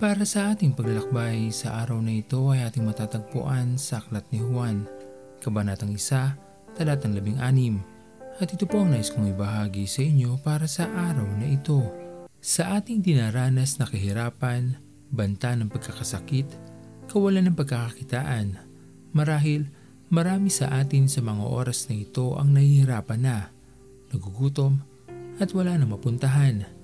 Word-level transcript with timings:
Para 0.00 0.24
sa 0.24 0.56
ating 0.56 0.72
paglalakbay 0.72 1.52
sa 1.52 1.84
araw 1.84 2.00
na 2.00 2.24
ito 2.24 2.48
ay 2.48 2.64
ating 2.64 2.88
matatagpuan 2.88 3.76
sa 3.76 4.00
Aklat 4.00 4.24
ni 4.32 4.40
Juan, 4.40 4.88
Kabanatang 5.44 5.92
1, 5.92 6.72
Talatang 6.72 7.12
16. 7.12 8.40
At 8.40 8.48
ito 8.48 8.64
po 8.64 8.80
ang 8.80 8.96
nais 8.96 9.12
kong 9.12 9.36
ibahagi 9.36 9.84
sa 9.84 10.00
inyo 10.00 10.40
para 10.40 10.64
sa 10.64 10.88
araw 10.88 11.28
na 11.36 11.52
ito. 11.52 11.84
Sa 12.40 12.80
ating 12.80 13.04
dinaranas 13.04 13.76
na 13.76 13.84
kahirapan, 13.84 14.80
banta 15.12 15.52
ng 15.52 15.68
pagkakasakit, 15.68 16.48
kawalan 17.12 17.52
ng 17.52 17.56
pagkakakitaan, 17.60 18.56
marahil 19.12 19.68
marami 20.08 20.48
sa 20.48 20.80
atin 20.80 21.12
sa 21.12 21.20
mga 21.20 21.44
oras 21.44 21.92
na 21.92 22.00
ito 22.00 22.40
ang 22.40 22.56
nahihirapan 22.56 23.20
na, 23.20 23.52
nagugutom 24.16 24.80
at 25.36 25.52
wala 25.52 25.76
na 25.76 25.84
mapuntahan 25.84 26.79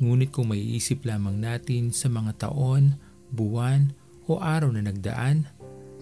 Ngunit 0.00 0.32
kung 0.32 0.48
maiisip 0.48 1.04
lamang 1.04 1.36
natin 1.36 1.92
sa 1.92 2.08
mga 2.08 2.48
taon, 2.48 2.96
buwan 3.28 3.92
o 4.24 4.40
araw 4.40 4.72
na 4.72 4.80
nagdaan, 4.88 5.44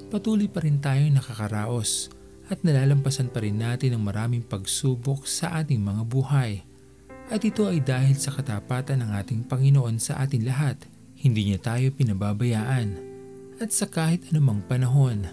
patuloy 0.09 0.47
pa 0.47 0.63
rin 0.63 0.79
tayong 0.79 1.19
nakakaraos 1.19 2.15
at 2.49 2.63
nalalampasan 2.63 3.29
pa 3.29 3.43
rin 3.43 3.59
natin 3.59 3.99
ang 3.99 4.07
maraming 4.07 4.47
pagsubok 4.47 5.27
sa 5.27 5.61
ating 5.61 5.83
mga 5.83 6.03
buhay. 6.07 6.63
At 7.29 7.45
ito 7.45 7.69
ay 7.69 7.85
dahil 7.85 8.17
sa 8.17 8.33
katapatan 8.33 9.05
ng 9.05 9.11
ating 9.21 9.41
Panginoon 9.51 10.01
sa 10.01 10.17
atin 10.25 10.49
lahat. 10.49 10.81
Hindi 11.19 11.53
niya 11.53 11.61
tayo 11.61 11.93
pinababayaan. 11.93 12.89
At 13.61 13.75
sa 13.75 13.85
kahit 13.91 14.31
anumang 14.33 14.65
panahon, 14.65 15.29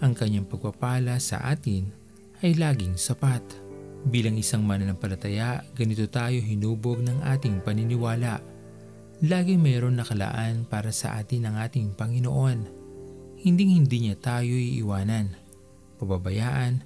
ang 0.00 0.12
kanyang 0.16 0.48
pagpapala 0.48 1.20
sa 1.20 1.42
atin 1.44 1.90
ay 2.40 2.56
laging 2.56 2.96
sapat. 2.96 3.42
Bilang 4.04 4.36
isang 4.36 4.68
mananampalataya, 4.68 5.64
ganito 5.72 6.04
tayo 6.12 6.36
hinubog 6.36 7.00
ng 7.00 7.24
ating 7.24 7.64
paniniwala. 7.64 8.36
Laging 9.24 9.64
mayroon 9.64 9.96
nakalaan 9.96 10.68
para 10.68 10.92
sa 10.92 11.16
atin 11.16 11.48
ang 11.48 11.56
ating 11.56 11.96
Panginoon. 11.96 12.68
Hinding-hindi 13.40 14.04
niya 14.04 14.16
tayo 14.20 14.52
iiwanan, 14.52 15.32
pababayaan, 15.96 16.84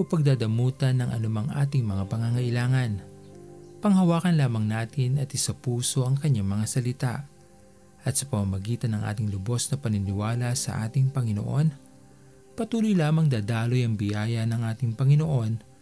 o 0.00 0.08
pagdadamutan 0.08 1.04
ng 1.04 1.10
anumang 1.12 1.52
ating 1.52 1.84
mga 1.84 2.08
pangangailangan. 2.08 3.04
Panghawakan 3.84 4.40
lamang 4.40 4.64
natin 4.64 5.20
at 5.20 5.28
isa 5.36 5.52
puso 5.52 6.08
ang 6.08 6.16
kanyang 6.16 6.48
mga 6.48 6.64
salita. 6.64 7.14
At 8.08 8.16
sa 8.16 8.24
pamamagitan 8.24 8.96
ng 8.96 9.04
ating 9.04 9.28
lubos 9.28 9.68
na 9.68 9.76
paniniwala 9.76 10.56
sa 10.56 10.80
ating 10.88 11.12
Panginoon, 11.12 11.68
patuloy 12.56 12.96
lamang 12.96 13.28
dadaloy 13.28 13.84
ang 13.84 14.00
biyaya 14.00 14.48
ng 14.48 14.64
ating 14.64 14.96
Panginoon 14.96 15.73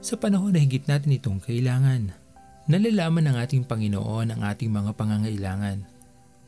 sa 0.00 0.14
panahon 0.20 0.52
na 0.52 0.60
higit 0.60 0.84
natin 0.84 1.16
itong 1.16 1.40
kailangan. 1.42 2.12
Nalalaman 2.66 3.30
ng 3.30 3.36
ating 3.38 3.64
Panginoon 3.64 4.34
ang 4.34 4.42
ating 4.42 4.70
mga 4.70 4.94
pangangailangan. 4.98 5.86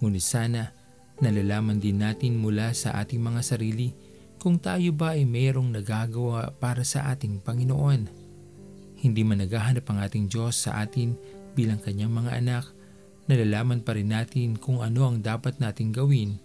Ngunit 0.03 0.25
sana, 0.25 0.75
nalalaman 1.23 1.79
din 1.79 2.03
natin 2.03 2.39
mula 2.39 2.75
sa 2.75 2.99
ating 2.99 3.23
mga 3.23 3.41
sarili 3.43 3.95
kung 4.39 4.59
tayo 4.59 4.95
ba 4.95 5.19
ay 5.19 5.27
mayroong 5.27 5.75
nagagawa 5.75 6.55
para 6.59 6.87
sa 6.87 7.11
ating 7.11 7.43
Panginoon. 7.43 8.07
Hindi 8.99 9.23
man 9.23 9.43
naghahanap 9.43 9.87
ang 9.91 9.99
ating 10.03 10.27
Diyos 10.31 10.59
sa 10.59 10.83
atin 10.83 11.15
bilang 11.55 11.79
kanyang 11.83 12.15
mga 12.15 12.39
anak, 12.39 12.65
nalalaman 13.31 13.83
pa 13.83 13.95
rin 13.95 14.11
natin 14.11 14.59
kung 14.59 14.83
ano 14.83 15.07
ang 15.11 15.23
dapat 15.23 15.59
nating 15.59 15.95
gawin 15.95 16.39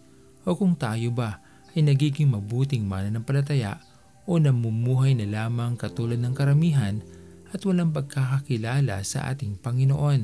o 0.46 0.54
kung 0.58 0.74
tayo 0.78 1.09
ba 1.14 1.42
ay 1.74 1.81
nagiging 1.86 2.30
mabuting 2.30 2.86
mananampalataya 2.86 3.81
o 4.23 4.39
namumuhay 4.39 5.16
na 5.19 5.28
lamang 5.28 5.75
katulad 5.75 6.19
ng 6.19 6.31
karamihan 6.31 7.03
at 7.51 7.61
walang 7.67 7.91
pagkakakilala 7.91 9.03
sa 9.03 9.29
ating 9.29 9.59
Panginoon. 9.59 10.22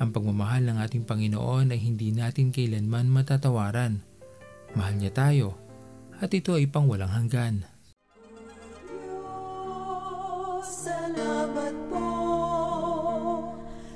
Ang 0.00 0.10
pagmamahal 0.10 0.64
ng 0.66 0.78
ating 0.80 1.04
Panginoon 1.04 1.70
ay 1.74 1.80
hindi 1.82 2.10
natin 2.14 2.50
kailanman 2.54 3.10
matatawaran. 3.12 4.00
Mahal 4.72 4.94
niya 4.96 5.12
tayo 5.12 5.60
at 6.22 6.32
ito 6.32 6.56
ay 6.56 6.70
pang 6.70 6.88
walang 6.88 7.12
hanggan. 7.12 7.66
Salamat 10.62 11.74
po 11.90 12.10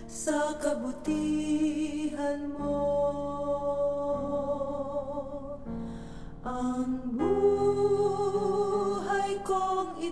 sa 0.07 0.55
kabutihan 0.59 2.47
mo. 2.55 2.83
Ang 6.47 6.91
buhay 7.17 7.26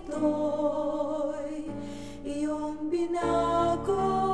ito'y 0.04 1.64
iyong 2.28 2.92
binago. 2.92 4.33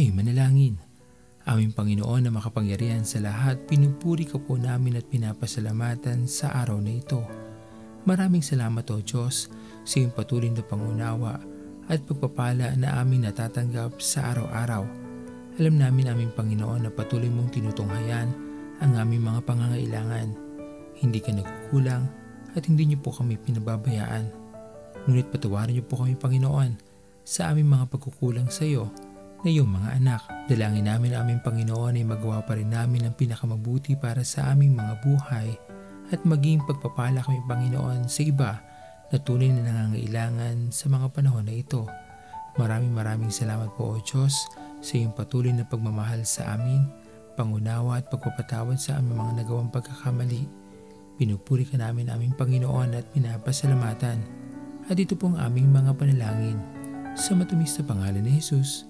Tayo 0.00 0.16
manalangin. 0.16 0.80
Aming 1.44 1.76
Panginoon 1.76 2.24
na 2.24 2.32
makapangyarihan 2.32 3.04
sa 3.04 3.20
lahat, 3.20 3.68
pinupuri 3.68 4.24
ka 4.24 4.40
po 4.40 4.56
namin 4.56 4.96
at 4.96 5.04
pinapasalamatan 5.04 6.24
sa 6.24 6.56
araw 6.56 6.80
na 6.80 6.96
ito. 6.96 7.20
Maraming 8.08 8.40
salamat 8.40 8.80
o 8.96 9.04
Diyos 9.04 9.52
sa 9.84 9.94
iyong 10.00 10.16
patuloy 10.16 10.48
na 10.48 10.64
pangunawa 10.64 11.36
at 11.92 12.00
pagpapala 12.08 12.80
na 12.80 12.96
aming 12.96 13.28
natatanggap 13.28 14.00
sa 14.00 14.32
araw-araw. 14.32 14.88
Alam 15.60 15.76
namin 15.76 16.08
aming 16.08 16.32
Panginoon 16.32 16.88
na 16.88 16.90
patuloy 16.96 17.28
mong 17.28 17.60
tinutunghayan 17.60 18.32
ang 18.80 18.96
aming 18.96 19.20
mga 19.20 19.44
pangangailangan. 19.44 20.32
Hindi 20.96 21.20
ka 21.20 21.36
nagkukulang 21.36 22.08
at 22.56 22.64
hindi 22.64 22.88
niyo 22.88 23.04
po 23.04 23.12
kami 23.12 23.36
pinababayaan. 23.36 24.32
Ngunit 25.04 25.28
patawarin 25.28 25.76
niyo 25.76 25.84
po 25.84 26.00
kami 26.00 26.16
Panginoon 26.16 26.88
sa 27.20 27.52
aming 27.52 27.68
mga 27.68 27.84
pagkukulang 27.92 28.48
sa 28.48 28.64
iyo 28.64 28.88
na 29.40 29.48
iyong 29.48 29.68
mga 29.68 29.90
anak. 29.96 30.22
Dalangin 30.46 30.88
namin 30.88 31.16
ang 31.16 31.28
aming 31.28 31.40
Panginoon 31.40 31.96
ay 31.96 32.04
magawa 32.04 32.44
pa 32.44 32.56
rin 32.56 32.72
namin 32.72 33.08
ang 33.08 33.14
pinakamabuti 33.16 33.96
para 33.96 34.20
sa 34.20 34.52
aming 34.52 34.76
mga 34.76 34.94
buhay 35.00 35.48
at 36.10 36.20
maging 36.26 36.60
pagpapala 36.66 37.22
kami 37.22 37.40
Panginoon 37.46 38.10
sa 38.10 38.20
iba 38.26 38.52
na 39.10 39.16
tunay 39.18 39.50
na 39.50 39.66
nangangailangan 39.66 40.70
sa 40.70 40.86
mga 40.90 41.06
panahon 41.14 41.46
na 41.46 41.54
ito. 41.54 41.86
Maraming 42.58 42.92
maraming 42.92 43.32
salamat 43.32 43.72
po 43.78 43.94
o 43.94 44.02
Diyos 44.02 44.46
sa 44.82 44.92
iyong 44.98 45.14
patuloy 45.14 45.54
na 45.54 45.64
pagmamahal 45.64 46.26
sa 46.26 46.56
amin. 46.58 46.84
pangunawa 47.30 47.96
at 47.96 48.12
pagpapatawad 48.12 48.76
sa 48.76 49.00
aming 49.00 49.16
mga 49.16 49.32
nagawang 49.40 49.72
pagkakamali. 49.72 50.44
Pinupuri 51.16 51.64
ka 51.64 51.80
namin 51.80 52.12
aming 52.12 52.36
Panginoon 52.36 52.92
at 52.92 53.08
pinapasalamatan. 53.16 54.20
At 54.90 54.96
ito 55.00 55.16
po 55.16 55.32
ang 55.32 55.48
aming 55.48 55.72
mga 55.72 55.96
panalangin. 55.96 56.60
Sa 57.16 57.32
matamis 57.32 57.80
na 57.80 57.88
pangalan 57.88 58.20
ni 58.28 58.36
Jesus. 58.36 58.89